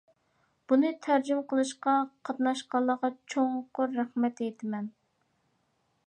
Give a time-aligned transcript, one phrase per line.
[0.71, 1.91] بۇنى تەرجىمە قىلىشقا
[2.29, 4.89] قاتناشقانلارغا چوڭقۇر رەھمەت ئېيتىمەن!